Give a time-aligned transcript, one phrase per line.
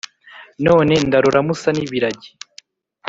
[0.65, 2.29] none ndarora musa n’ibiragi